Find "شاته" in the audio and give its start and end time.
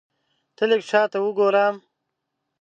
0.89-1.17